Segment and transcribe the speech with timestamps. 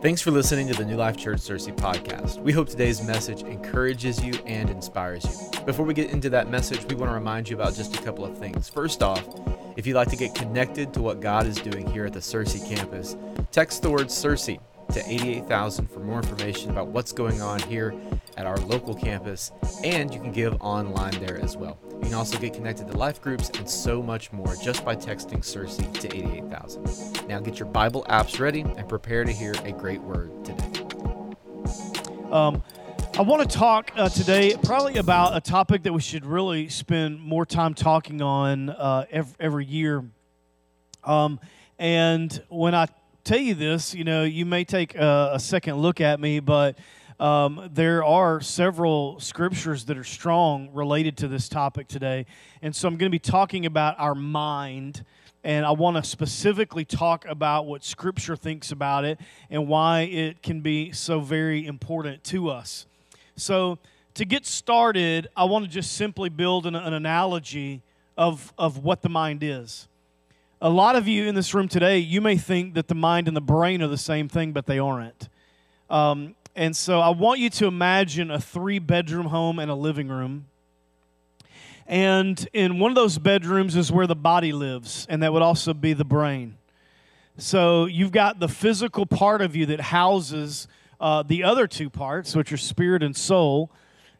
[0.00, 2.40] Thanks for listening to the New Life Church Searcy podcast.
[2.40, 5.60] We hope today's message encourages you and inspires you.
[5.62, 8.24] Before we get into that message, we want to remind you about just a couple
[8.24, 8.68] of things.
[8.68, 9.26] First off,
[9.76, 12.64] if you'd like to get connected to what God is doing here at the Searcy
[12.72, 13.16] campus,
[13.50, 14.60] text the word Searcy
[14.92, 17.92] to 88000 for more information about what's going on here
[18.36, 19.50] at our local campus,
[19.82, 21.76] and you can give online there as well.
[22.00, 25.40] You can also get connected to life groups and so much more just by texting
[25.40, 27.28] Searcy to 88000.
[27.28, 30.64] Now get your Bible apps ready and prepare to hear a great word today.
[32.30, 32.62] Um,
[33.18, 37.20] I want to talk uh, today probably about a topic that we should really spend
[37.20, 40.04] more time talking on uh, every, every, year.
[41.02, 41.40] Um,
[41.80, 42.86] and when I
[43.24, 46.78] tell you this, you know, you may take a, a second look at me, but
[47.20, 52.26] um, there are several scriptures that are strong related to this topic today.
[52.62, 55.04] And so I'm going to be talking about our mind.
[55.42, 60.42] And I want to specifically talk about what Scripture thinks about it and why it
[60.42, 62.86] can be so very important to us.
[63.36, 63.78] So,
[64.14, 67.82] to get started, I want to just simply build an, an analogy
[68.16, 69.86] of, of what the mind is.
[70.60, 73.36] A lot of you in this room today, you may think that the mind and
[73.36, 75.28] the brain are the same thing, but they aren't.
[75.88, 80.08] Um, and so I want you to imagine a three bedroom home and a living
[80.08, 80.46] room.
[81.86, 85.72] And in one of those bedrooms is where the body lives, and that would also
[85.72, 86.56] be the brain.
[87.36, 90.66] So you've got the physical part of you that houses
[91.00, 93.70] uh, the other two parts, which are spirit and soul.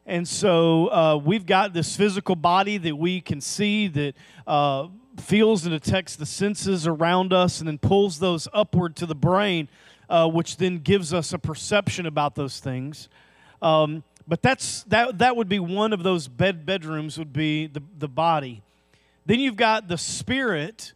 [0.06, 4.14] And so uh, we've got this physical body that we can see that
[4.47, 9.16] uh, feels and detects the senses around us and then pulls those upward to the
[9.16, 9.69] brain
[10.09, 13.09] uh, which then gives us a perception about those things.
[13.61, 17.83] Um, but that's that that would be one of those bed bedrooms would be the,
[17.98, 18.62] the body.
[19.27, 20.92] Then you've got the spirit,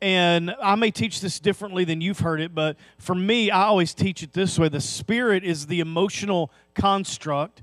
[0.00, 3.94] and I may teach this differently than you've heard it, but for me, I always
[3.94, 7.62] teach it this way: the spirit is the emotional construct.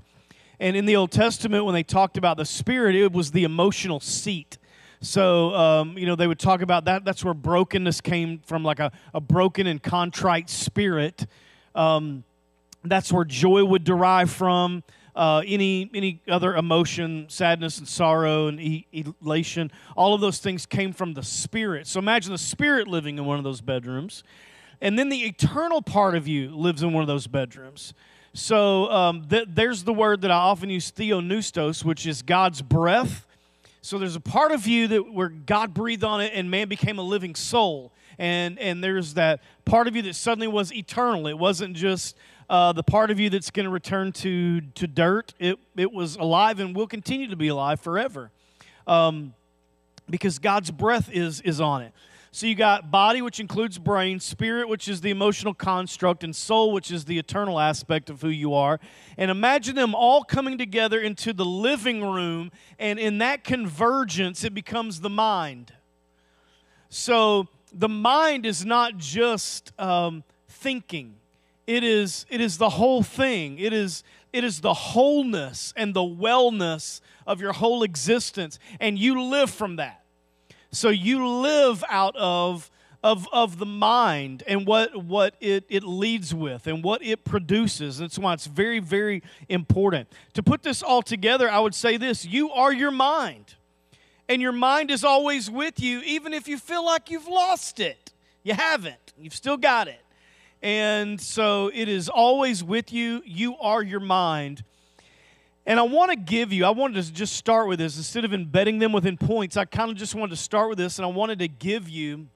[0.58, 3.98] And in the Old Testament, when they talked about the spirit, it was the emotional
[3.98, 4.58] seat.
[5.02, 7.04] So, um, you know, they would talk about that.
[7.04, 11.26] That's where brokenness came from, like a, a broken and contrite spirit.
[11.74, 12.22] Um,
[12.84, 14.84] that's where joy would derive from.
[15.14, 18.86] Uh, any any other emotion, sadness and sorrow and e-
[19.20, 21.86] elation, all of those things came from the spirit.
[21.86, 24.22] So imagine the spirit living in one of those bedrooms,
[24.80, 27.92] and then the eternal part of you lives in one of those bedrooms.
[28.34, 33.26] So um, th- there's the word that I often use, theopneustos, which is God's breath
[33.82, 36.98] so there's a part of you that where God breathed on it and man became
[36.98, 37.92] a living soul.
[38.16, 41.26] And and there's that part of you that suddenly was eternal.
[41.26, 42.16] It wasn't just
[42.48, 45.34] uh, the part of you that's going to return to to dirt.
[45.40, 48.30] It it was alive and will continue to be alive forever,
[48.86, 49.34] um,
[50.08, 51.92] because God's breath is is on it.
[52.34, 56.72] So you got body, which includes brain, spirit, which is the emotional construct, and soul,
[56.72, 58.80] which is the eternal aspect of who you are.
[59.18, 64.54] And imagine them all coming together into the living room, and in that convergence, it
[64.54, 65.74] becomes the mind.
[66.88, 71.16] So the mind is not just um, thinking.
[71.66, 73.58] It is, it is the whole thing.
[73.58, 78.58] It is, it is the wholeness and the wellness of your whole existence.
[78.80, 80.01] And you live from that.
[80.72, 82.70] So you live out of
[83.02, 87.98] of, of the mind and what, what it, it leads with and what it produces.
[87.98, 90.08] That's why it's very, very important.
[90.34, 93.54] To put this all together, I would say this you are your mind.
[94.28, 98.12] And your mind is always with you, even if you feel like you've lost it.
[98.44, 100.00] You haven't, you've still got it.
[100.62, 103.22] And so it is always with you.
[103.26, 104.62] You are your mind.
[105.64, 107.96] And I want to give you, I wanted to just start with this.
[107.96, 110.98] Instead of embedding them within points, I kind of just wanted to start with this
[110.98, 112.26] and I wanted to give you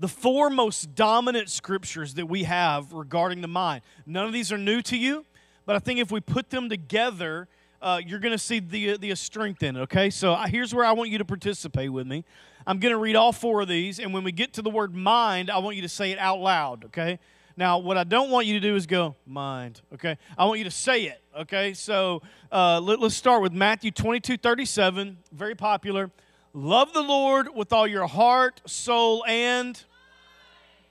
[0.00, 3.82] the four most dominant scriptures that we have regarding the mind.
[4.06, 5.24] None of these are new to you,
[5.66, 7.48] but I think if we put them together,
[7.80, 10.10] uh, you're going to see the, the strength in it, okay?
[10.10, 12.24] So here's where I want you to participate with me.
[12.66, 14.94] I'm going to read all four of these, and when we get to the word
[14.94, 17.18] mind, I want you to say it out loud, okay?
[17.58, 20.16] Now, what I don't want you to do is go, mind, okay?
[20.38, 21.74] I want you to say it, okay?
[21.74, 22.22] So
[22.52, 26.12] uh, let, us start with Matthew 22 37, very popular.
[26.52, 29.82] Love the Lord with all your heart, soul, and.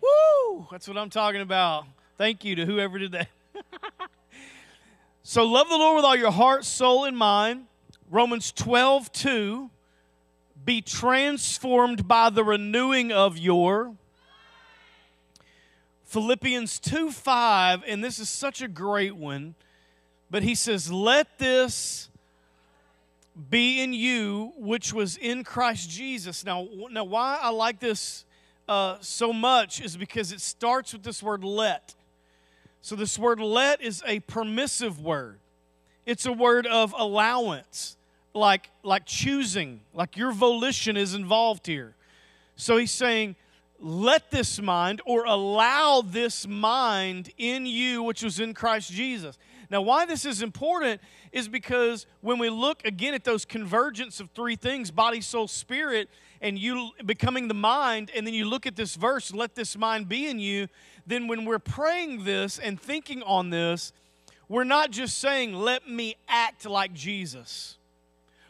[0.01, 0.67] Woo!
[0.69, 1.85] That's what I'm talking about.
[2.17, 3.29] Thank you to whoever did that.
[5.23, 7.67] so love the Lord with all your heart, soul, and mind.
[8.11, 9.69] Romans 12 2.
[10.65, 13.95] Be transformed by the renewing of your
[16.07, 19.55] Philippians 2 5, and this is such a great one,
[20.31, 22.09] but he says, Let this
[23.49, 26.45] be in you, which was in Christ Jesus.
[26.45, 28.23] Now, now why I like this
[28.69, 31.93] uh, so much is because it starts with this word let.
[32.81, 35.39] So, this word let is a permissive word,
[36.05, 37.97] it's a word of allowance,
[38.33, 41.95] like, like choosing, like your volition is involved here.
[42.55, 43.35] So, he's saying,
[43.79, 49.37] let this mind or allow this mind in you, which was in Christ Jesus.
[49.69, 51.01] Now, why this is important
[51.31, 56.09] is because when we look again at those convergence of three things body, soul, spirit
[56.41, 60.07] and you becoming the mind, and then you look at this verse, let this mind
[60.07, 60.67] be in you,
[61.05, 63.91] then when we're praying this and thinking on this,
[64.47, 67.77] we're not just saying, let me act like Jesus,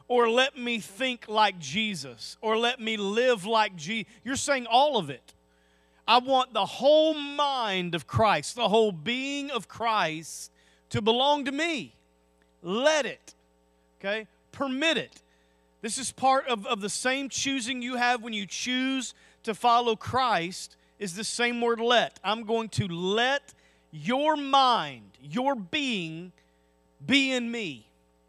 [0.08, 4.12] or let me think like Jesus, or let me live like Jesus.
[4.24, 5.34] You're saying all of it.
[6.08, 10.52] I want the whole mind of Christ, the whole being of Christ
[10.90, 11.94] to belong to me.
[12.62, 13.34] Let it,
[14.00, 14.28] okay?
[14.54, 15.22] Permit it.
[15.82, 19.14] This is part of, of the same choosing you have when you choose
[19.44, 22.20] to follow Christ, is the same word let.
[22.24, 23.54] I'm going to let
[23.92, 26.32] your mind, your being,
[27.06, 27.88] be in me.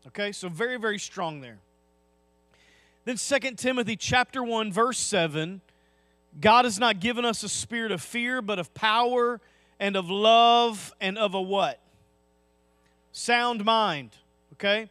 [0.09, 1.59] Okay, so very, very strong there.
[3.09, 5.63] Then 2 Timothy chapter 1, verse 7.
[6.43, 9.41] God has not given us a spirit of fear, but of power
[9.81, 11.81] and of love and of a what?
[13.13, 14.11] Sound mind.
[14.53, 14.91] Okay?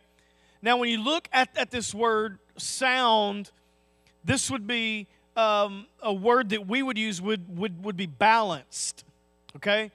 [0.64, 3.52] Now, when you look at, at this word sound,
[4.24, 5.06] this would be
[5.36, 9.06] um, a word that we would use would, would, would be balanced.
[9.58, 9.92] Okay?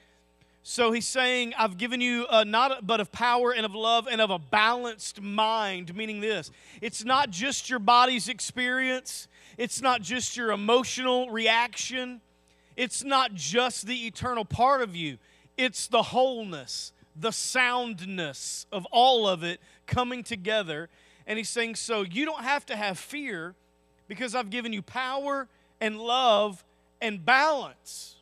[0.64, 4.20] So he's saying, I've given you uh, not but of power and of love and
[4.20, 6.50] of a balanced mind, meaning this
[6.80, 9.26] it's not just your body's experience,
[9.58, 12.20] it's not just your emotional reaction,
[12.76, 15.18] it's not just the eternal part of you,
[15.58, 20.88] it's the wholeness, the soundness of all of it coming together.
[21.26, 23.56] And he's saying, So you don't have to have fear
[24.06, 25.48] because I've given you power
[25.80, 26.64] and love
[27.00, 28.14] and balance.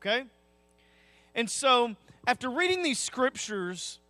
[0.00, 0.24] Okay?
[1.38, 1.94] And so,
[2.26, 4.00] after reading these scriptures,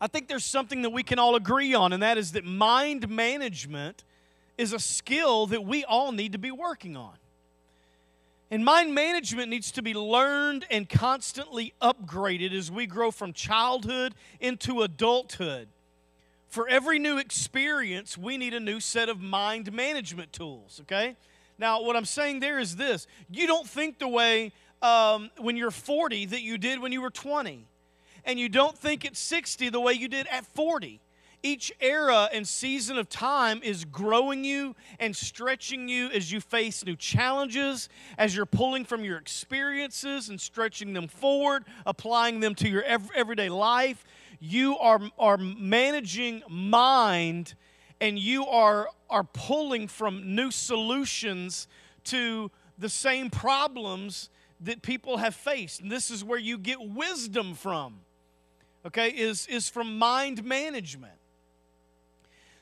[0.00, 3.08] I think there's something that we can all agree on, and that is that mind
[3.08, 4.02] management
[4.58, 7.12] is a skill that we all need to be working on.
[8.50, 14.12] And mind management needs to be learned and constantly upgraded as we grow from childhood
[14.40, 15.68] into adulthood.
[16.48, 21.14] For every new experience, we need a new set of mind management tools, okay?
[21.56, 24.50] Now, what I'm saying there is this you don't think the way
[24.82, 27.66] um, when you're 40 that you did when you were 20,
[28.24, 31.00] and you don't think at 60 the way you did at 40.
[31.42, 36.84] Each era and season of time is growing you and stretching you as you face
[36.84, 37.88] new challenges,
[38.18, 43.48] as you're pulling from your experiences and stretching them forward, applying them to your everyday
[43.48, 44.04] life.
[44.40, 47.54] You are, are managing mind
[48.00, 51.68] and you are, are pulling from new solutions
[52.04, 54.30] to the same problems
[54.60, 55.80] that people have faced.
[55.80, 58.00] And this is where you get wisdom from,
[58.86, 61.12] okay, is, is from mind management.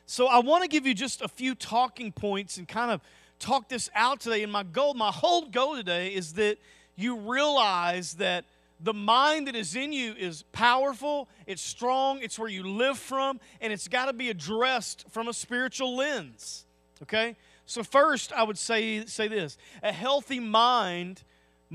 [0.05, 3.01] So I want to give you just a few talking points and kind of
[3.39, 4.43] talk this out today.
[4.43, 6.57] And my goal, my whole goal today is that
[6.95, 8.45] you realize that
[8.79, 13.39] the mind that is in you is powerful, it's strong, it's where you live from,
[13.61, 16.65] and it's got to be addressed from a spiritual lens.
[17.01, 17.35] Okay?
[17.65, 19.57] So first, I would say say this.
[19.81, 21.23] A healthy mind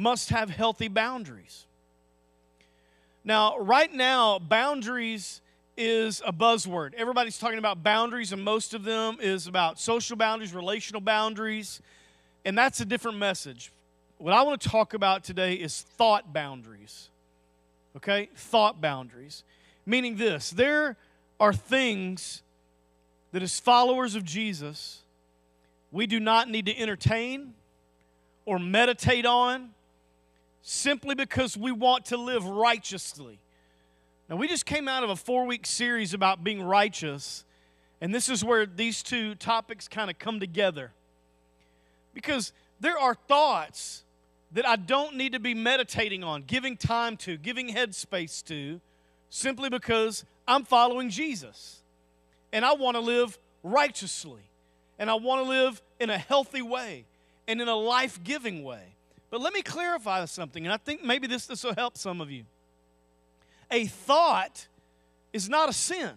[0.00, 1.66] must have healthy boundaries.
[3.22, 5.42] Now, right now, boundaries
[5.76, 6.94] is a buzzword.
[6.94, 11.82] Everybody's talking about boundaries, and most of them is about social boundaries, relational boundaries,
[12.46, 13.72] and that's a different message.
[14.16, 17.10] What I want to talk about today is thought boundaries.
[17.94, 18.30] Okay?
[18.34, 19.44] Thought boundaries.
[19.84, 20.96] Meaning this there
[21.38, 22.42] are things
[23.32, 25.02] that, as followers of Jesus,
[25.92, 27.52] we do not need to entertain
[28.46, 29.70] or meditate on
[30.62, 33.38] simply because we want to live righteously.
[34.28, 37.44] Now, we just came out of a four week series about being righteous,
[38.00, 40.92] and this is where these two topics kind of come together.
[42.14, 44.04] Because there are thoughts
[44.52, 48.80] that I don't need to be meditating on, giving time to, giving headspace to,
[49.28, 51.80] simply because I'm following Jesus.
[52.52, 54.40] And I want to live righteously.
[54.98, 57.04] And I want to live in a healthy way
[57.46, 58.82] and in a life giving way.
[59.30, 62.30] But let me clarify something, and I think maybe this, this will help some of
[62.30, 62.44] you.
[63.70, 64.66] A thought
[65.32, 66.10] is not a sin.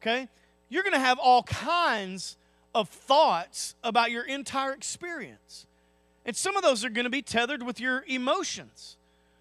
[0.00, 0.28] Okay?
[0.68, 2.36] You're going to have all kinds
[2.74, 5.66] of thoughts about your entire experience.
[6.24, 8.96] And some of those are going to be tethered with your emotions.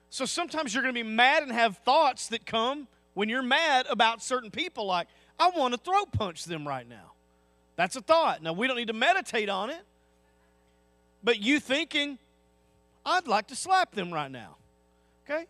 [0.10, 3.86] So sometimes you're going to be mad and have thoughts that come when you're mad
[3.90, 5.08] about certain people, like,
[5.38, 7.12] I want to throat punch them right now.
[7.76, 8.42] That's a thought.
[8.42, 9.82] Now, we don't need to meditate on it.
[11.24, 12.18] But you thinking,
[13.06, 14.58] I'd like to slap them right now.
[15.26, 15.46] Okay?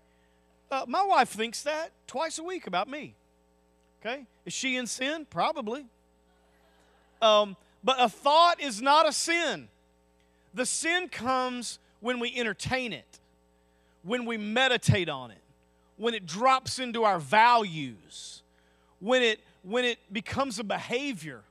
[0.70, 3.16] Uh, my wife thinks that twice a week about me.
[4.02, 4.26] Okay?
[4.46, 5.26] Is she in sin?
[5.30, 5.86] Probably.
[7.22, 9.68] Um, but a thought is not a sin.
[10.54, 13.20] The sin comes when we entertain it,
[14.04, 15.42] when we meditate on it,
[15.98, 18.42] when it drops into our values,
[19.00, 21.44] when it when it becomes a behavior,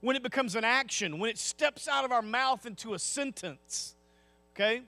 [0.00, 3.94] when it becomes an action, when it steps out of our mouth into a sentence.
[4.54, 4.82] Okay?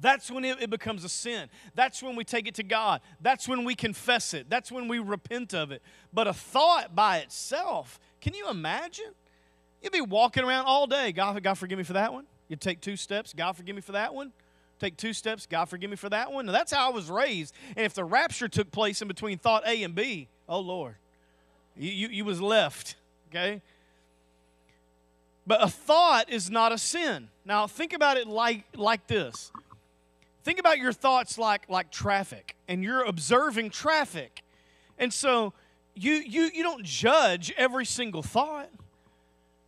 [0.00, 1.48] That's when it, becomes a sin.
[1.74, 3.00] That's when we take it to God.
[3.20, 4.48] That's when we confess it.
[4.48, 5.82] That's when we repent of it.
[6.12, 9.12] But a thought by itself, can you imagine?
[9.82, 11.12] You'd be walking around all day.
[11.12, 12.26] God, God forgive me for that one.
[12.48, 13.34] You'd take two steps.
[13.34, 14.32] God forgive me for that one.
[14.78, 15.46] Take two steps.
[15.46, 16.46] God forgive me for that one.
[16.46, 17.52] Now, that's how I was raised.
[17.76, 20.94] And if the rapture took place in between thought A and B, oh Lord,
[21.76, 22.94] you, you, you was left.
[23.30, 23.62] Okay?
[25.48, 27.30] But a thought is not a sin.
[27.46, 29.50] Now think about it like, like this.
[30.44, 34.42] Think about your thoughts like, like traffic, and you're observing traffic.
[34.98, 35.54] And so
[35.94, 38.68] you, you, you don't judge every single thought,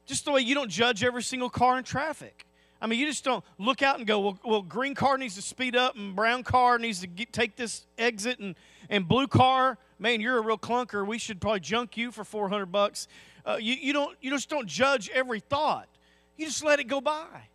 [0.05, 2.45] just the way you don't judge every single car in traffic.
[2.83, 5.43] I mean, you just don't look out and go, well, well green car needs to
[5.43, 8.55] speed up, and brown car needs to get, take this exit, and,
[8.91, 11.07] and blue car, man, you're a real clunker.
[11.07, 13.09] We should probably junk you for 400 bucks.
[13.45, 15.89] Uh, you, you, don't, you just don't judge every thought,
[16.37, 17.49] you just let it go by.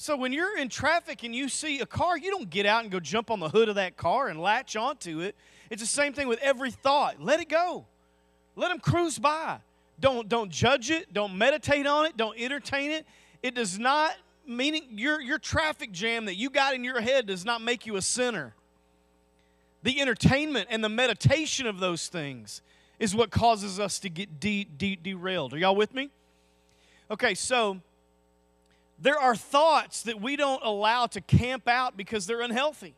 [0.00, 2.92] So when you're in traffic and you see a car, you don't get out and
[2.92, 5.34] go jump on the hood of that car and latch onto it.
[5.70, 7.20] It's the same thing with every thought.
[7.20, 7.84] Let it go.
[8.54, 9.58] Let them cruise by.
[10.00, 11.12] Don't don't judge it.
[11.12, 12.16] Don't meditate on it.
[12.16, 13.06] Don't entertain it.
[13.42, 14.14] It does not
[14.46, 17.96] meaning your your traffic jam that you got in your head does not make you
[17.96, 18.54] a sinner.
[19.82, 22.62] The entertainment and the meditation of those things
[22.98, 25.54] is what causes us to get de- de- derailed.
[25.54, 26.10] Are y'all with me?
[27.10, 27.80] Okay, so
[29.00, 32.94] there are thoughts that we don't allow to camp out because they're unhealthy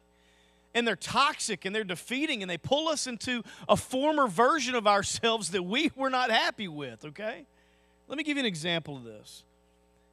[0.75, 4.87] and they're toxic and they're defeating and they pull us into a former version of
[4.87, 7.45] ourselves that we were not happy with, okay?
[8.09, 9.45] Let me give you an example of this.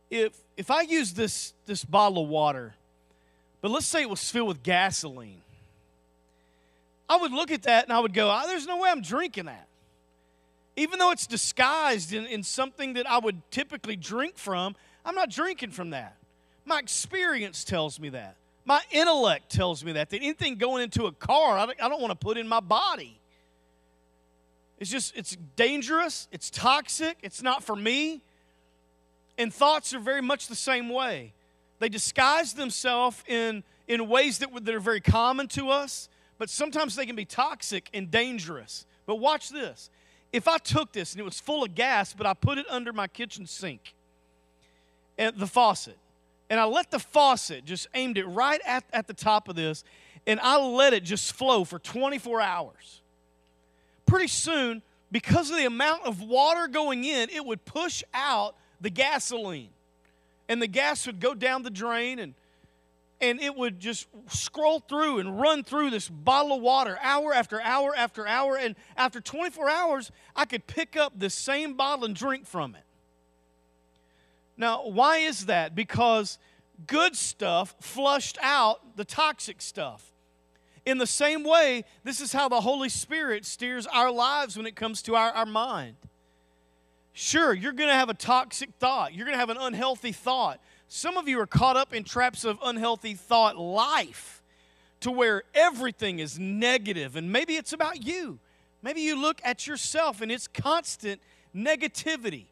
[0.10, 2.76] If if I use this this bottle of water,
[3.62, 5.42] but let's say it was filled with gasoline,
[7.10, 9.46] I would look at that and I would go, oh, there's no way I'm drinking
[9.46, 9.68] that.
[10.78, 15.32] Even though it's disguised in, in something that I would typically drink from, I'm not
[15.32, 16.16] drinking from that.
[16.66, 18.36] My experience tells me that.
[18.64, 20.12] My intellect tells me that.
[20.12, 22.60] That anything going into a car, I don't, I don't want to put in my
[22.60, 23.20] body.
[24.78, 28.22] It's just, it's dangerous, it's toxic, it's not for me.
[29.40, 31.34] And thoughts are very much the same way.
[31.80, 36.08] They disguise themselves in, in ways that, that are very common to us,
[36.38, 38.86] but sometimes they can be toxic and dangerous.
[39.08, 39.90] But watch this.
[40.34, 42.92] If I took this and it was full of gas, but I put it under
[42.94, 43.94] my kitchen sink,
[45.18, 45.98] and the faucet.
[46.50, 49.84] And I let the faucet just aimed it right at, at the top of this,
[50.26, 53.02] and I let it just flow for 24 hours.
[54.06, 54.82] Pretty soon,
[55.12, 59.70] because of the amount of water going in, it would push out the gasoline.
[60.50, 62.34] And the gas would go down the drain and
[63.20, 67.62] and it would just scroll through and run through this bottle of water hour after
[67.62, 72.16] hour after hour and after 24 hours I could pick up the same bottle and
[72.16, 72.84] drink from it.
[74.56, 75.76] Now, why is that?
[75.76, 76.38] Because
[76.86, 80.12] good stuff flushed out the toxic stuff.
[80.86, 84.76] In the same way, this is how the Holy Spirit steers our lives when it
[84.76, 85.96] comes to our, our mind.
[87.14, 90.62] Sure, you're going to have a toxic thought, you're going to have an unhealthy thought.
[90.88, 94.42] Some of you are caught up in traps of unhealthy thought life
[95.02, 98.40] to where everything is negative, and maybe it's about you.
[98.82, 101.22] Maybe you look at yourself and it's constant
[101.56, 102.46] negativity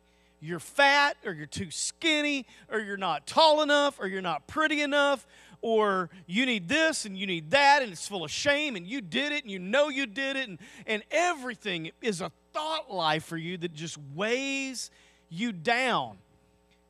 [0.46, 4.82] you're fat or you're too skinny or you're not tall enough or you're not pretty
[4.82, 5.26] enough
[5.62, 9.02] or you need this and you need that and it's full of shame and you
[9.02, 13.26] did it and you know you did it and, and everything is a thought life
[13.26, 14.92] for you that just weighs
[15.30, 16.18] you down.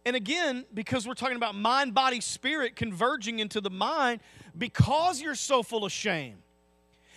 [0.06, 4.22] And again, because we're talking about mind, body, spirit converging into the mind,
[4.56, 6.38] because you're so full of shame,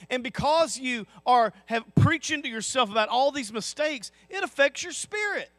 [0.08, 4.92] and because you are have preaching to yourself about all these mistakes, it affects your
[4.92, 5.50] spirit.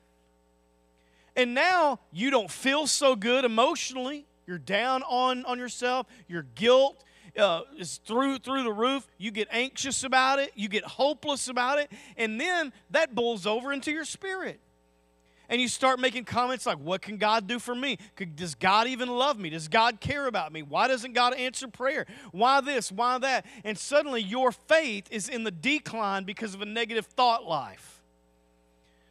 [1.36, 4.26] And now you don't feel so good emotionally.
[4.48, 6.08] You're down on, on yourself.
[6.28, 7.04] Your guilt
[7.38, 9.08] uh, is through through the roof.
[9.20, 10.52] You get anxious about it.
[10.56, 14.60] You get hopeless about it, and then that boils over into your spirit.
[15.50, 17.98] And you start making comments like, "What can God do for me?
[18.36, 19.50] Does God even love me?
[19.50, 20.62] Does God care about me?
[20.62, 22.06] Why doesn't God answer prayer?
[22.32, 22.92] Why this?
[22.92, 27.46] Why that?" And suddenly your faith is in the decline because of a negative thought
[27.46, 28.00] life.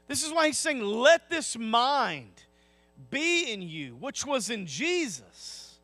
[0.08, 2.42] This is why he's saying, Let this mind
[3.10, 5.78] be in you, which was in Jesus.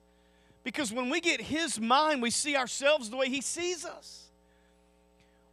[0.65, 4.31] Because when we get His mind, we see ourselves the way He sees us.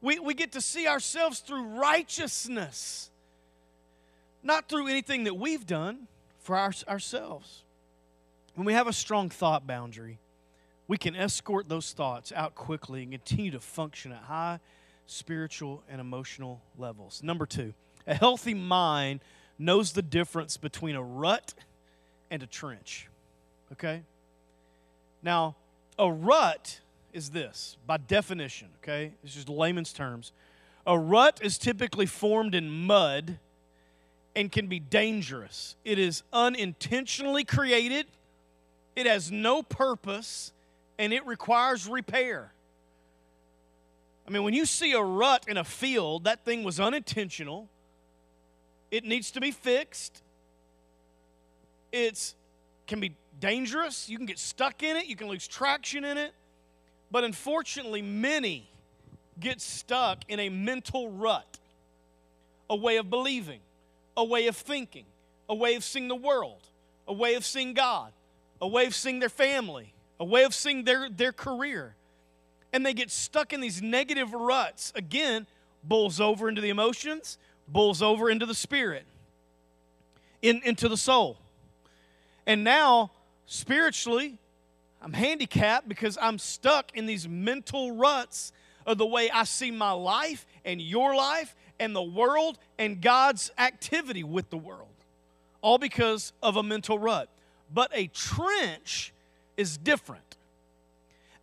[0.02, 3.11] We, we get to see ourselves through righteousness,
[4.44, 6.08] not through anything that we've done
[6.40, 7.64] for our, ourselves.
[8.56, 10.20] When we have a strong thought boundary,
[10.88, 14.60] we can escort those thoughts out quickly and continue to function at high
[15.06, 17.22] spiritual and emotional levels.
[17.24, 17.74] Number two,
[18.08, 19.22] a healthy mind
[19.60, 21.54] knows the difference between a rut
[22.30, 23.08] and a trench.
[23.72, 24.02] Okay?
[25.22, 25.56] Now,
[26.00, 26.80] a rut
[27.14, 29.14] is this, by definition, okay?
[29.24, 30.32] It's just layman's terms.
[30.88, 33.38] A rut is typically formed in mud
[34.36, 35.76] and can be dangerous.
[35.84, 38.08] It is unintentionally created,
[38.96, 40.54] it has no purpose,
[40.98, 42.52] and it requires repair.
[44.28, 47.68] I mean, when you see a rut in a field, that thing was unintentional.
[48.90, 50.22] It needs to be fixed.
[51.92, 52.36] It's
[52.88, 54.10] can be dangerous.
[54.10, 56.34] You can get stuck in it, you can lose traction in it.
[57.10, 58.70] But unfortunately, many
[59.40, 61.60] get stuck in a mental rut,
[62.70, 63.60] a way of believing,
[64.16, 65.06] a way of thinking,
[65.50, 66.68] a way of seeing the world,
[67.08, 68.12] a way of seeing God,
[68.60, 71.96] a way of seeing their family, a way of seeing their, their career.
[72.74, 74.94] And they get stuck in these negative ruts.
[74.96, 75.48] Again,
[75.84, 77.38] bulls over into the emotions,
[77.68, 79.04] bulls over into the spirit,
[80.42, 81.38] in, into the soul.
[82.46, 83.12] And now,
[83.46, 84.38] spiritually,
[85.02, 88.52] I'm handicapped because I'm stuck in these mental ruts
[88.86, 93.52] of the way I see my life and your life and the world and God's
[93.58, 94.88] activity with the world.
[95.62, 97.28] All because of a mental rut.
[97.74, 99.14] But a trench
[99.58, 100.38] is different.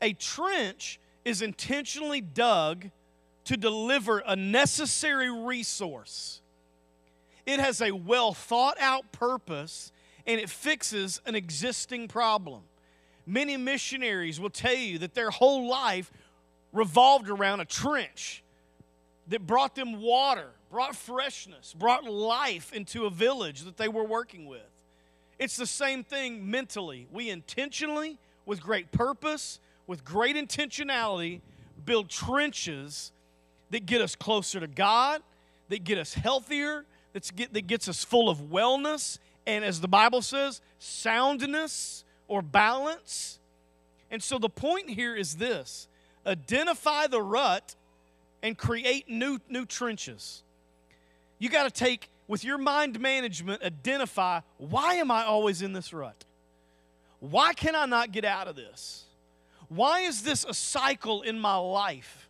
[0.01, 2.89] A trench is intentionally dug
[3.47, 6.41] to deliver a necessary resource.
[7.45, 9.91] It has a well thought out purpose
[10.25, 12.63] and it fixes an existing problem.
[13.27, 16.13] Many missionaries will tell you that their whole life
[16.73, 18.45] revolved around a trench
[19.29, 24.47] that brought them water, brought freshness, brought life into a village that they were working
[24.47, 24.61] with.
[25.39, 27.07] It's the same thing mentally.
[27.13, 31.41] We intentionally, with great purpose, with great intentionality,
[31.85, 33.13] build trenches
[33.71, 35.23] that get us closer to God,
[35.69, 39.89] that get us healthier, that's get, that gets us full of wellness, and as the
[39.89, 43.39] Bible says, soundness or balance.
[44.11, 45.89] And so the point here is this
[46.27, 47.75] identify the rut
[48.43, 50.43] and create new, new trenches.
[51.39, 55.93] You got to take, with your mind management, identify why am I always in this
[55.93, 56.25] rut?
[57.21, 59.05] Why can I not get out of this?
[59.69, 62.29] Why is this a cycle in my life?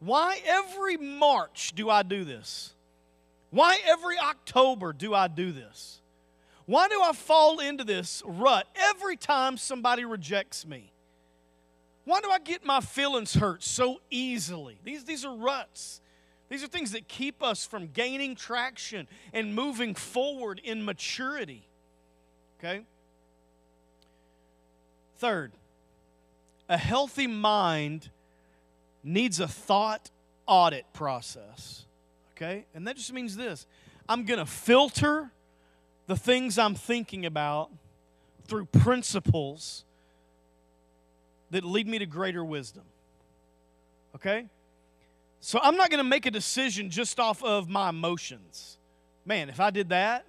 [0.00, 2.72] Why every March do I do this?
[3.50, 6.00] Why every October do I do this?
[6.66, 10.91] Why do I fall into this rut every time somebody rejects me?
[12.04, 14.78] Why do I get my feelings hurt so easily?
[14.84, 16.00] These, these are ruts.
[16.48, 21.66] These are things that keep us from gaining traction and moving forward in maturity.
[22.58, 22.82] Okay?
[25.18, 25.52] Third,
[26.68, 28.10] a healthy mind
[29.04, 30.10] needs a thought
[30.46, 31.86] audit process.
[32.36, 32.66] Okay?
[32.74, 33.66] And that just means this
[34.08, 35.30] I'm going to filter
[36.06, 37.70] the things I'm thinking about
[38.46, 39.84] through principles
[41.52, 42.82] that lead me to greater wisdom.
[44.16, 44.46] Okay?
[45.40, 48.78] So I'm not going to make a decision just off of my emotions.
[49.24, 50.26] Man, if I did that,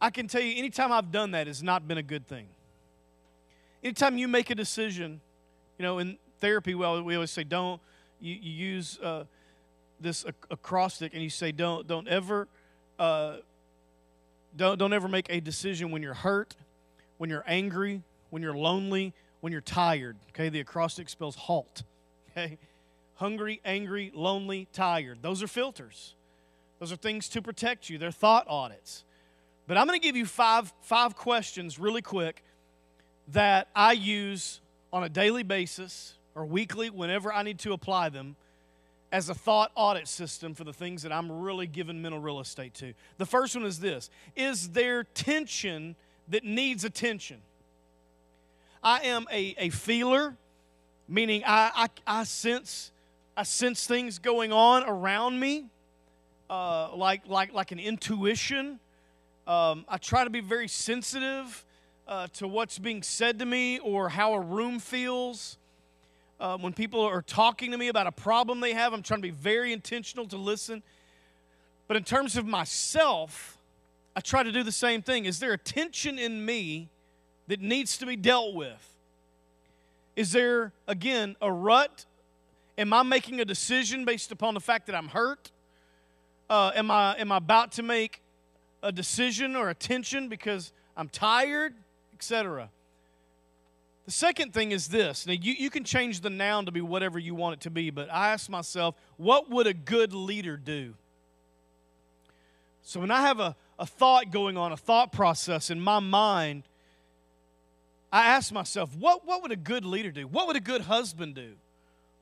[0.00, 2.48] I can tell you anytime I've done that has not been a good thing.
[3.84, 5.20] Anytime you make a decision,
[5.78, 7.80] you know, in therapy, well, we always say don't,
[8.20, 9.24] you, you use uh,
[10.00, 12.48] this acrostic and you say don't, don't ever
[12.98, 13.36] uh,
[14.56, 16.54] don't, don't ever make a decision when you're hurt,
[17.18, 20.16] when you're angry, when you're lonely, when you're tired.
[20.30, 21.82] Okay, the acrostic spells halt.
[22.30, 22.56] Okay,
[23.16, 25.18] hungry, angry, lonely, tired.
[25.20, 26.14] Those are filters.
[26.78, 27.98] Those are things to protect you.
[27.98, 29.04] They're thought audits.
[29.66, 32.42] But I'm going to give you five, five questions really quick
[33.28, 34.62] that I use
[34.94, 38.34] on a daily basis or weekly whenever I need to apply them
[39.12, 42.72] as a thought audit system for the things that I'm really giving mental real estate
[42.76, 42.94] to.
[43.18, 45.96] The first one is this Is there tension
[46.28, 47.42] that needs attention?
[48.82, 50.36] I am a, a feeler,
[51.08, 52.92] meaning I, I, I sense
[53.34, 55.64] I sense things going on around me,
[56.50, 58.78] uh, like, like, like an intuition.
[59.46, 61.64] Um, I try to be very sensitive
[62.06, 65.56] uh, to what's being said to me or how a room feels
[66.38, 69.28] uh, when people are talking to me about a problem they have, I'm trying to
[69.28, 70.82] be very intentional to listen.
[71.88, 73.56] But in terms of myself,
[74.14, 75.24] I try to do the same thing.
[75.24, 76.88] Is there a tension in me
[77.48, 78.88] that needs to be dealt with?
[80.16, 82.04] Is there, again, a rut?
[82.76, 85.50] Am I making a decision based upon the fact that I'm hurt?
[86.50, 88.20] Uh, am, I, am I about to make
[88.82, 91.74] a decision or a tension because I'm tired,
[92.14, 92.68] etc.?
[94.04, 95.26] The second thing is this.
[95.26, 97.90] Now, you, you can change the noun to be whatever you want it to be,
[97.90, 100.94] but I ask myself, what would a good leader do?
[102.82, 106.64] So when I have a, a thought going on, a thought process in my mind,
[108.12, 110.26] I ask myself, what, what would a good leader do?
[110.26, 111.52] What would a good husband do?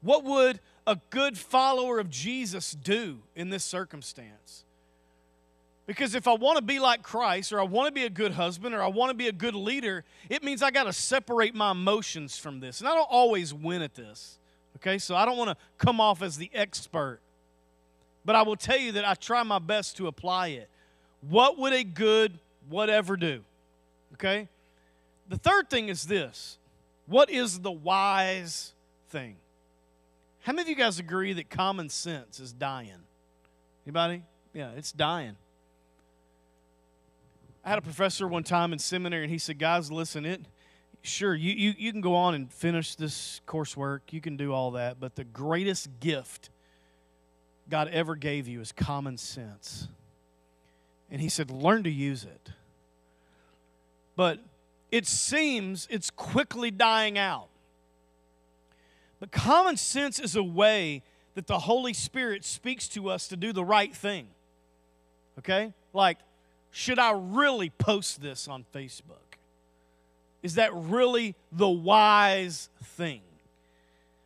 [0.02, 4.64] What would a good follower of Jesus do in this circumstance?
[5.86, 8.30] Because if I want to be like Christ, or I want to be a good
[8.32, 11.52] husband, or I want to be a good leader, it means I got to separate
[11.52, 12.78] my emotions from this.
[12.78, 14.38] And I don't always win at this.
[14.76, 17.18] Okay, so I don't want to come off as the expert.
[18.24, 20.68] But I will tell you that I try my best to apply it.
[21.28, 23.40] What would a good whatever do?
[24.12, 24.48] Okay?
[25.30, 26.58] The third thing is this
[27.06, 28.74] what is the wise
[29.08, 29.36] thing?
[30.40, 33.04] How many of you guys agree that common sense is dying?
[33.86, 34.22] Anybody?
[34.52, 35.36] Yeah, it's dying.
[37.64, 40.40] I had a professor one time in seminary, and he said, "Guys, listen, it
[41.02, 44.72] sure you, you you can go on and finish this coursework, you can do all
[44.72, 46.50] that, but the greatest gift
[47.68, 49.86] God ever gave you is common sense."
[51.08, 52.50] And he said, "Learn to use it."
[54.16, 54.40] But
[54.90, 57.48] it seems it's quickly dying out.
[59.18, 61.02] But common sense is a way
[61.34, 64.28] that the Holy Spirit speaks to us to do the right thing.
[65.38, 65.72] Okay?
[65.92, 66.18] Like,
[66.70, 69.16] should I really post this on Facebook?
[70.42, 73.20] Is that really the wise thing?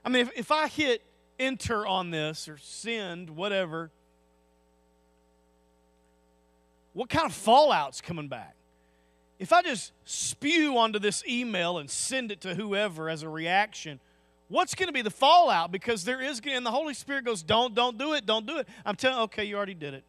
[0.05, 1.03] I mean, if, if I hit
[1.39, 3.91] enter on this or send, whatever,
[6.93, 8.54] what kind of fallout's coming back?
[9.39, 14.01] If I just spew onto this email and send it to whoever as a reaction,
[14.49, 15.73] what's going to be the fallout?
[15.73, 18.69] Because there is, and the Holy Spirit goes, don't, don't do it, don't do it.
[18.87, 20.05] I'm telling, okay, you already did it.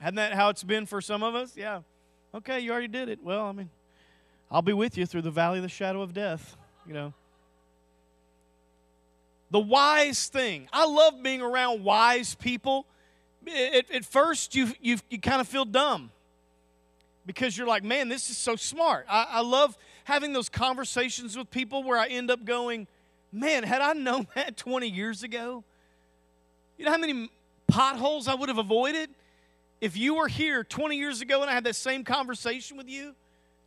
[0.00, 1.56] Hadn't that how it's been for some of us?
[1.56, 1.82] Yeah.
[2.34, 3.20] Okay, you already did it.
[3.22, 3.70] Well, I mean,
[4.50, 6.56] I'll be with you through the valley of the shadow of death,
[6.86, 7.14] you know.
[9.52, 10.68] The wise thing.
[10.72, 12.86] I love being around wise people.
[13.46, 16.10] At, at first, you, you, you kind of feel dumb
[17.26, 19.06] because you're like, man, this is so smart.
[19.08, 22.86] I, I love having those conversations with people where I end up going,
[23.32, 25.64] man, had I known that 20 years ago,
[26.78, 27.30] you know how many
[27.66, 29.10] potholes I would have avoided
[29.80, 33.14] if you were here 20 years ago and I had that same conversation with you?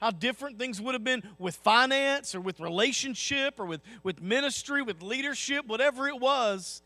[0.02, 4.84] How different things would have been with finance or with relationship or with, with ministry,
[4.84, 6.84] with leadership, whatever it was.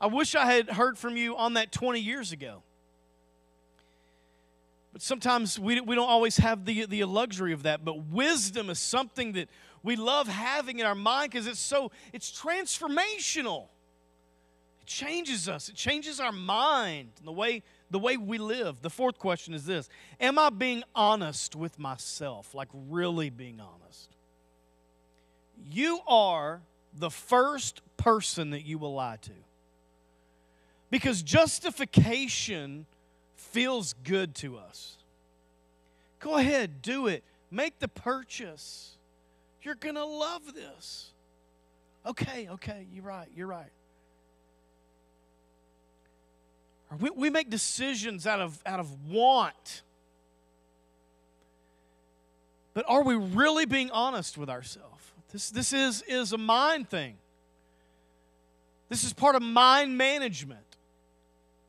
[0.00, 2.62] I wish I had heard from you on that 20 years ago.
[4.92, 7.84] But sometimes we, we don't always have the, the luxury of that.
[7.84, 9.48] But wisdom is something that
[9.82, 13.68] we love having in our mind because it's so, it's transformational.
[14.82, 15.68] It changes us.
[15.68, 18.82] It changes our mind and the way, the way we live.
[18.82, 19.88] The fourth question is this
[20.20, 22.54] Am I being honest with myself?
[22.54, 24.10] Like really being honest?
[25.70, 26.60] You are
[26.92, 29.32] the first person that you will lie to.
[30.90, 32.84] Because justification
[33.52, 34.96] feels good to us.
[36.18, 37.22] Go ahead, do it.
[37.50, 38.96] Make the purchase.
[39.62, 41.10] You're going to love this.
[42.06, 43.70] Okay, okay, you're right, you're right.
[47.00, 49.82] We, we make decisions out of, out of want.
[52.74, 54.88] But are we really being honest with ourselves?
[55.32, 57.16] This, this is, is a mind thing.
[58.88, 60.71] This is part of mind management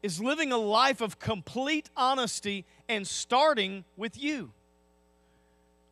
[0.04, 4.52] is living a life of complete honesty and starting with you.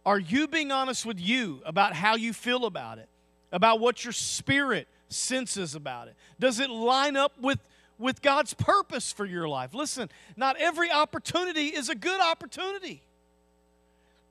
[0.06, 3.08] Are you being honest with you about how you feel about it?
[3.52, 6.16] About what your spirit senses about it?
[6.40, 7.60] Does it line up with,
[7.98, 9.74] with God's purpose for your life?
[9.74, 13.04] Listen, not every opportunity is a good opportunity.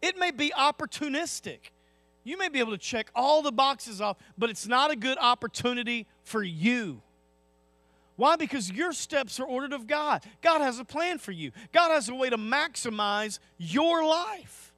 [0.03, 1.59] It may be opportunistic.
[2.25, 5.19] You may be able to check all the boxes off, but it's not a good
[5.19, 7.03] opportunity for you.
[8.21, 8.37] Why?
[8.37, 10.23] Because your steps are ordered of God.
[10.43, 14.75] God has a plan for you, God has a way to maximize your life.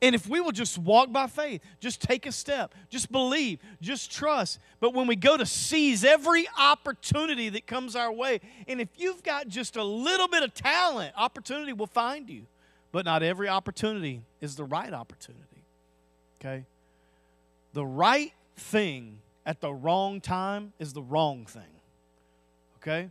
[0.00, 4.10] And if we will just walk by faith, just take a step, just believe, just
[4.10, 4.60] trust.
[4.80, 9.22] But when we go to seize every opportunity that comes our way, and if you've
[9.22, 12.46] got just a little bit of talent, opportunity will find you.
[12.92, 15.64] But not every opportunity is the right opportunity.
[16.40, 16.64] Okay?
[17.74, 21.77] The right thing at the wrong time is the wrong thing.
[22.80, 23.10] Okay?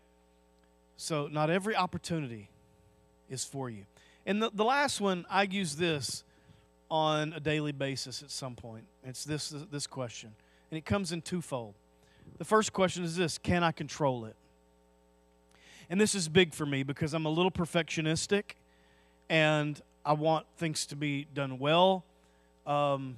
[0.98, 2.50] So, not every opportunity
[3.30, 3.86] is for you.
[4.26, 6.24] And the, the last one, I use this
[6.90, 8.86] on a daily basis at some point.
[9.04, 10.34] It's this this question,
[10.72, 11.74] and it comes in twofold.
[12.38, 14.36] The first question is this: Can I control it?
[15.90, 18.56] And this is big for me because I'm a little perfectionistic,
[19.30, 22.04] and I want things to be done well.
[22.66, 23.18] Um,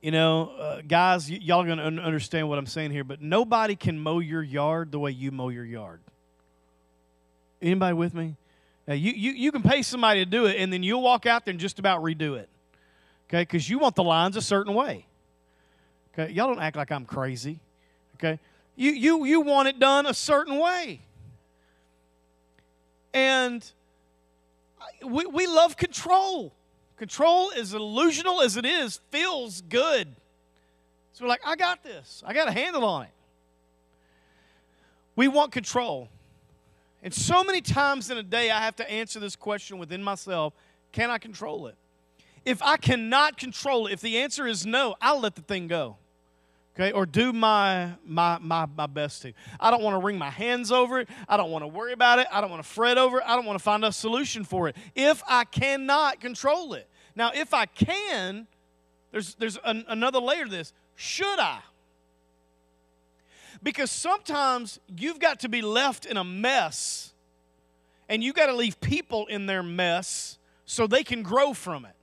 [0.00, 3.20] you know, uh, guys, y- y'all going to un- understand what I'm saying here, but
[3.20, 6.00] nobody can mow your yard the way you mow your yard.
[7.60, 8.36] Anybody with me?
[8.86, 11.44] Now, you, you, you can pay somebody to do it, and then you'll walk out
[11.44, 12.48] there and just about redo it.
[13.28, 13.42] Okay?
[13.42, 15.06] Because you want the lines a certain way.
[16.12, 16.32] Okay?
[16.32, 17.58] Y'all don't act like I'm crazy.
[18.16, 18.38] Okay?
[18.76, 21.00] You, you, you want it done a certain way.
[23.12, 23.68] And
[25.04, 26.52] we, we love control.
[26.98, 30.08] Control, as illusional as it is, feels good.
[31.12, 32.22] So we're like, I got this.
[32.26, 33.10] I got a handle on it.
[35.16, 36.08] We want control.
[37.02, 40.52] And so many times in a day, I have to answer this question within myself
[40.90, 41.76] can I control it?
[42.44, 45.96] If I cannot control it, if the answer is no, I'll let the thing go.
[46.78, 49.32] Okay, or do my my my my best to.
[49.58, 51.08] I don't want to wring my hands over it.
[51.28, 52.28] I don't want to worry about it.
[52.30, 53.24] I don't want to fret over it.
[53.26, 54.76] I don't want to find a solution for it.
[54.94, 56.88] If I cannot control it.
[57.16, 58.46] Now, if I can,
[59.10, 60.72] there's there's an, another layer to this.
[60.94, 61.58] Should I?
[63.60, 67.12] Because sometimes you've got to be left in a mess
[68.08, 71.97] and you got to leave people in their mess so they can grow from it.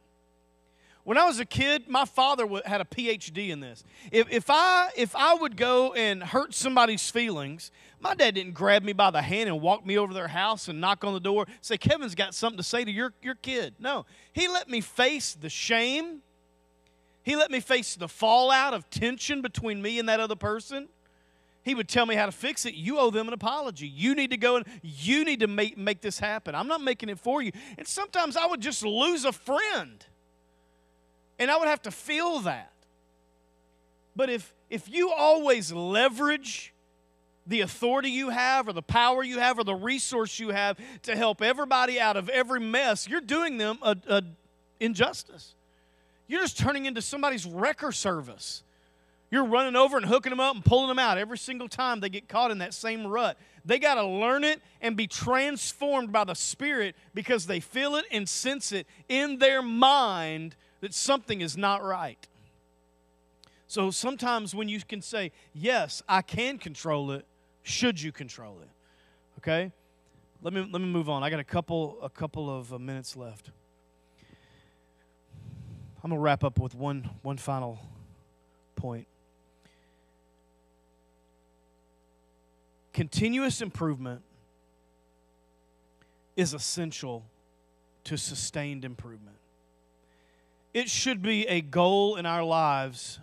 [1.05, 3.83] When I was a kid, my father had a PhD in this.
[4.11, 8.81] If, if, I, if I would go and hurt somebody's feelings, my dad didn't grab
[8.81, 11.45] me by the hand and walk me over their house and knock on the door,
[11.61, 13.75] say, Kevin's got something to say to your, your kid.
[13.77, 16.21] No, he let me face the shame.
[17.21, 20.87] He let me face the fallout of tension between me and that other person.
[21.61, 22.73] He would tell me how to fix it.
[22.73, 23.87] You owe them an apology.
[23.87, 26.55] You need to go and you need to make, make this happen.
[26.55, 27.51] I'm not making it for you.
[27.77, 30.03] And sometimes I would just lose a friend.
[31.39, 32.71] And I would have to feel that.
[34.15, 36.73] But if if you always leverage
[37.47, 41.15] the authority you have or the power you have or the resource you have to
[41.15, 44.23] help everybody out of every mess, you're doing them a, a
[44.79, 45.53] injustice.
[46.27, 48.63] You're just turning into somebody's wrecker service.
[49.29, 52.09] You're running over and hooking them up and pulling them out every single time they
[52.09, 53.37] get caught in that same rut.
[53.63, 58.05] They got to learn it and be transformed by the Spirit because they feel it
[58.11, 62.27] and sense it in their mind that something is not right.
[63.65, 67.25] So sometimes when you can say, Yes, I can control it,
[67.63, 68.69] should you control it?
[69.39, 69.71] Okay?
[70.43, 71.23] Let me, let me move on.
[71.23, 73.49] I got a couple, a couple of uh, minutes left.
[76.03, 77.79] I'm going to wrap up with one, one final
[78.75, 79.07] point.
[82.93, 84.21] Continuous improvement
[86.35, 87.23] is essential
[88.03, 89.37] to sustained improvement.
[90.75, 93.19] It should be a goal in our lives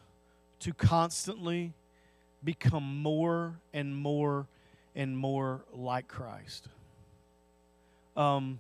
[0.60, 1.72] to constantly
[2.42, 4.48] become more and more
[4.96, 6.66] and more like Christ.
[8.16, 8.58] Um,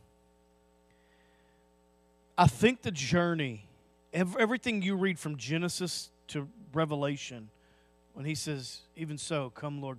[2.38, 3.66] I think the journey,
[4.12, 7.48] everything you read from Genesis to Revelation,
[8.14, 9.98] when he says, Even so, come, Lord,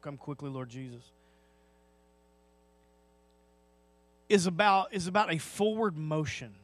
[0.00, 1.02] Come quickly, Lord Jesus.
[4.28, 6.54] Is about, is about a forward motion.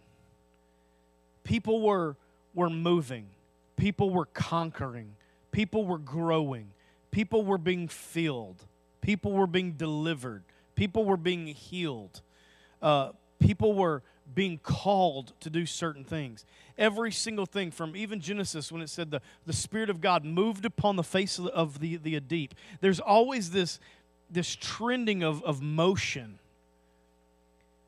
[1.45, 2.17] People were,
[2.55, 3.27] were moving,
[3.77, 5.15] people were conquering,
[5.53, 6.71] people were growing,
[7.11, 8.65] people were being filled,
[9.01, 10.43] people were being delivered,
[10.75, 12.23] people were being healed,
[12.83, 14.03] uh, people were
[14.35, 16.45] being called to do certain things.
[16.79, 20.65] Every single thing from even Genesis when it said the, the Spirit of God moved
[20.65, 22.49] upon the face of the, of the, the
[22.81, 23.79] there's always this,
[24.31, 26.39] this trending of, of motion.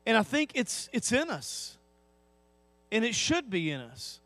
[0.05, 1.77] And I think it's, it's in us.
[2.91, 4.19] And it should be in us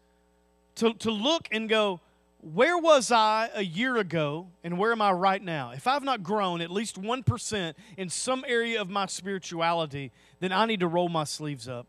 [0.76, 2.00] to, to look and go,
[2.42, 5.72] where was I a year ago and where am I right now?
[5.72, 10.66] If I've not grown at least 1% in some area of my spirituality, then I
[10.66, 11.88] need to roll my sleeves up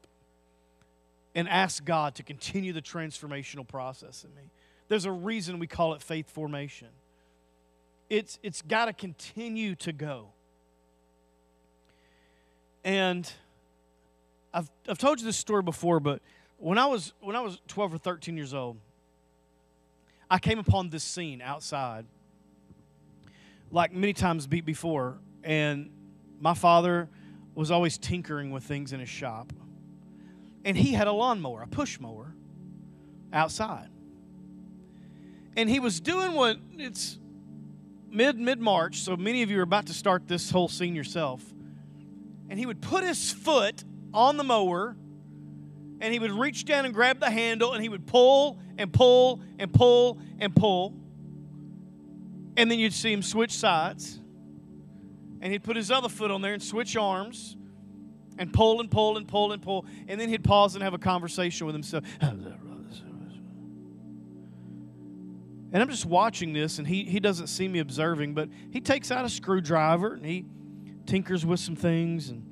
[1.34, 4.50] and ask God to continue the transformational process in me.
[4.88, 6.88] There's a reason we call it faith formation.
[8.10, 10.26] It's, it's got to continue to go.
[12.84, 13.30] And
[14.52, 16.20] I've, I've told you this story before, but
[16.62, 18.78] when I was when I was 12 or 13 years old,
[20.30, 22.06] I came upon this scene outside,
[23.70, 25.90] like many times before, and
[26.40, 27.08] my father
[27.54, 29.52] was always tinkering with things in his shop
[30.64, 32.34] and he had a lawnmower, a push mower,
[33.32, 33.88] outside.
[35.56, 37.18] And he was doing what it's
[38.08, 41.42] mid mid March, so many of you are about to start this whole scene yourself.
[42.48, 44.96] And he would put his foot on the mower
[46.02, 49.40] and he would reach down and grab the handle and he would pull and pull
[49.58, 50.94] and pull and pull.
[52.56, 54.18] And then you'd see him switch sides.
[55.40, 57.56] And he'd put his other foot on there and switch arms
[58.36, 59.86] and pull and pull and pull and pull.
[60.08, 62.04] And then he'd pause and have a conversation with himself.
[65.74, 69.10] And I'm just watching this, and he, he doesn't see me observing, but he takes
[69.10, 70.44] out a screwdriver and he
[71.06, 72.51] tinkers with some things and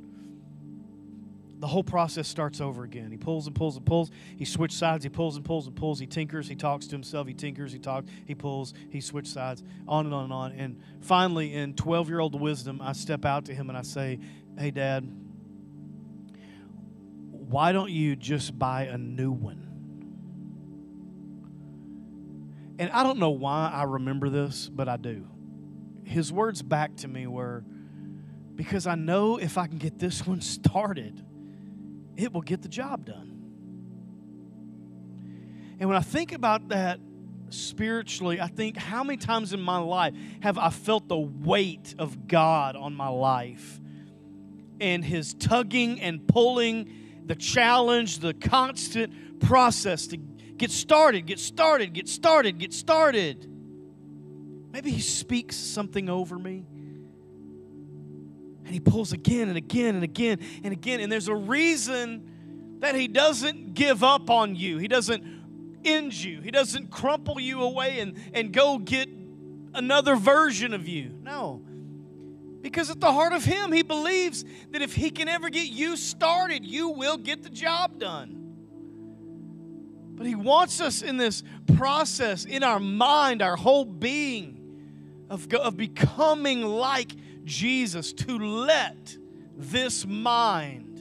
[1.61, 3.11] the whole process starts over again.
[3.11, 4.11] He pulls and pulls and pulls.
[4.37, 5.05] He switches sides.
[5.05, 5.99] He pulls and pulls and pulls.
[6.01, 6.49] He tinkers.
[6.49, 7.27] He talks to himself.
[7.27, 7.70] He tinkers.
[7.70, 8.09] He talks.
[8.25, 8.73] He pulls.
[8.88, 9.62] He switches sides.
[9.87, 10.53] On and on and on.
[10.53, 14.18] And finally, in 12 year old wisdom, I step out to him and I say,
[14.59, 15.05] Hey, Dad,
[17.31, 19.66] why don't you just buy a new one?
[22.79, 25.29] And I don't know why I remember this, but I do.
[26.05, 27.64] His words back to me were,
[28.55, 31.23] because I know if I can get this one started,
[32.20, 33.37] it will get the job done.
[35.78, 37.00] And when I think about that
[37.48, 42.28] spiritually, I think how many times in my life have I felt the weight of
[42.28, 43.80] God on my life
[44.80, 51.92] and His tugging and pulling, the challenge, the constant process to get started, get started,
[51.92, 53.46] get started, get started.
[54.72, 56.66] Maybe He speaks something over me
[58.70, 61.00] and he pulls again and again and again and again.
[61.00, 64.78] And there's a reason that he doesn't give up on you.
[64.78, 65.24] He doesn't
[65.85, 66.40] end you.
[66.40, 69.09] He doesn't crumple you away and, and go get
[69.74, 71.12] another version of you.
[71.20, 71.62] No.
[72.62, 75.96] Because at the heart of him, he believes that if he can ever get you
[75.96, 78.37] started, you will get the job done.
[80.14, 81.42] But he wants us in this
[81.74, 87.16] process, in our mind, our whole being, of, of becoming like
[87.50, 89.16] Jesus to let
[89.56, 90.96] this mind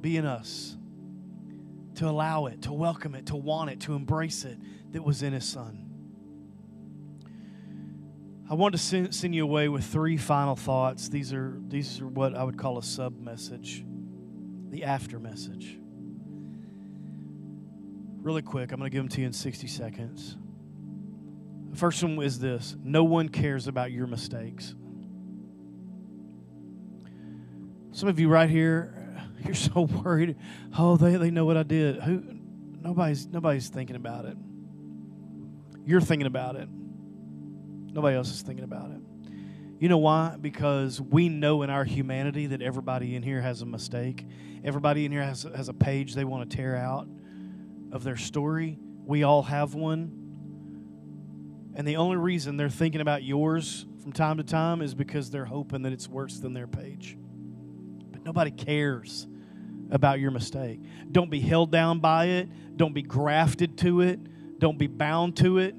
[0.00, 0.76] be in us,
[1.94, 4.58] to allow it, to welcome it, to want it, to embrace it
[4.90, 5.86] that was in His Son.
[8.50, 11.08] I want to send, send you away with three final thoughts.
[11.08, 13.84] These are, these are what I would call a sub message,
[14.70, 15.78] the after message.
[18.22, 20.36] Really quick, I'm going to give them to you in 60 seconds.
[21.70, 24.74] The first one is this no one cares about your mistakes.
[27.92, 28.94] Some of you right here,
[29.44, 30.36] you're so worried.
[30.76, 32.00] Oh, they, they know what I did.
[32.02, 32.22] Who
[32.80, 34.36] nobody's nobody's thinking about it.
[35.86, 36.68] You're thinking about it.
[37.92, 39.00] Nobody else is thinking about it.
[39.80, 40.36] You know why?
[40.38, 44.26] Because we know in our humanity that everybody in here has a mistake.
[44.62, 47.08] Everybody in here has, has a page they want to tear out
[47.90, 48.78] of their story.
[49.06, 50.19] We all have one.
[51.74, 55.44] And the only reason they're thinking about yours from time to time is because they're
[55.44, 57.16] hoping that it's worse than their page.
[58.10, 59.26] But nobody cares
[59.90, 60.80] about your mistake.
[61.10, 62.76] Don't be held down by it.
[62.76, 64.20] Don't be grafted to it.
[64.58, 65.74] Don't be bound to it.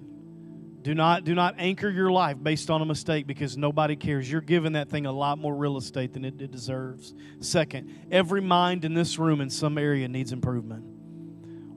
[0.83, 4.29] Do not do not anchor your life based on a mistake because nobody cares.
[4.31, 7.13] You're giving that thing a lot more real estate than it, deserves.
[7.39, 10.83] Second, every mind in this room in some area needs improvement.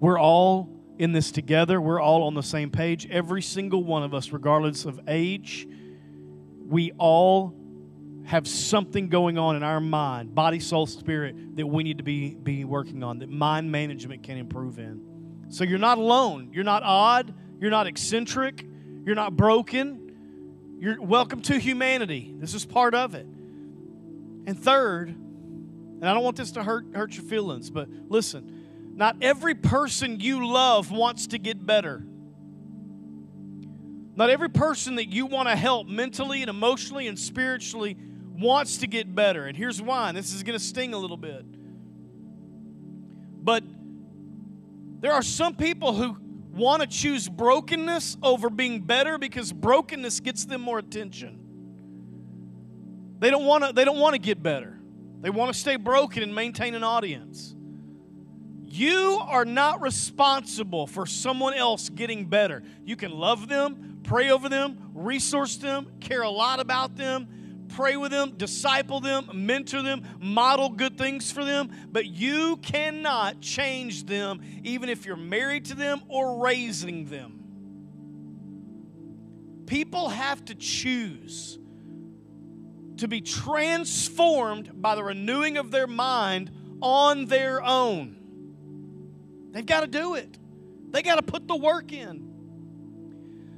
[0.00, 1.80] We're all in this together.
[1.80, 3.08] We're all on the same page.
[3.10, 5.66] Every single one of us, regardless of age,
[6.66, 7.54] we all
[8.24, 12.34] have something going on in our mind, body, soul, spirit, that we need to be,
[12.34, 15.46] be working on, that mind management can improve in.
[15.50, 16.50] So you're not alone.
[16.52, 17.34] You're not odd.
[17.60, 18.66] You're not eccentric.
[19.04, 20.76] You're not broken.
[20.78, 22.34] You're welcome to humanity.
[22.38, 23.26] This is part of it.
[24.46, 28.63] And third, and I don't want this to hurt, hurt your feelings, but listen,
[28.96, 32.04] not every person you love wants to get better.
[34.16, 37.96] Not every person that you want to help mentally and emotionally and spiritually
[38.38, 39.46] wants to get better.
[39.46, 40.12] And here's why.
[40.12, 41.44] This is going to sting a little bit.
[43.42, 43.64] But
[45.00, 46.16] there are some people who
[46.52, 51.40] want to choose brokenness over being better because brokenness gets them more attention.
[53.18, 54.78] They don't want to they don't want to get better.
[55.20, 57.53] They want to stay broken and maintain an audience.
[58.74, 62.64] You are not responsible for someone else getting better.
[62.84, 67.96] You can love them, pray over them, resource them, care a lot about them, pray
[67.96, 74.06] with them, disciple them, mentor them, model good things for them, but you cannot change
[74.06, 77.44] them even if you're married to them or raising them.
[79.66, 81.60] People have to choose
[82.96, 86.50] to be transformed by the renewing of their mind
[86.82, 88.23] on their own.
[89.54, 90.36] They've got to do it.
[90.90, 92.32] They got to put the work in.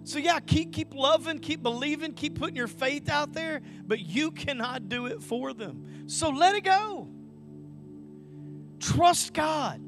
[0.05, 4.31] So yeah, keep keep loving, keep believing, keep putting your faith out there, but you
[4.31, 6.05] cannot do it for them.
[6.07, 7.09] So let it go.
[8.79, 9.81] Trust God.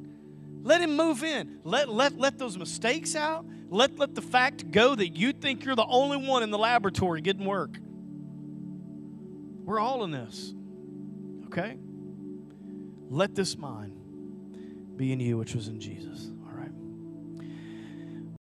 [0.63, 1.61] Let Him move in.
[1.63, 3.47] Let, let, let those mistakes out.
[3.69, 7.21] Let, let the fact go that you think you're the only one in the laboratory
[7.21, 7.79] getting work.
[9.65, 10.55] We're all in this.
[11.47, 11.79] Okay?
[13.11, 13.98] Let this mind
[14.99, 16.29] be in you, which was in Jesus.